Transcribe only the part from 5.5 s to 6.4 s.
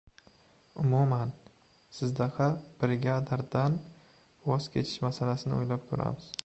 o‘ylab ko‘ramiz.